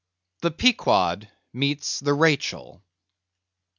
[0.41, 2.81] The Pequod Meets The Rachel.